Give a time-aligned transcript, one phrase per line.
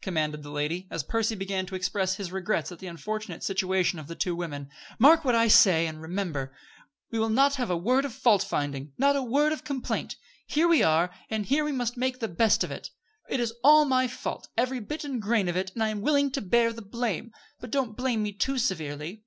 [0.00, 4.06] commanded the lady, as Percy began to express his regrets at the unfortunate situation of
[4.06, 4.70] the two women,
[5.00, 6.54] "Mark what I say, and remember,
[7.10, 10.14] we will have not a word of fault finding, not a word of complaint.
[10.46, 12.90] Here we are, and here we must make the best of it.
[13.28, 16.30] It is all my fault, every bit and grain of it, and I am willing
[16.30, 19.24] to bear the blame; but don't blame me too severely."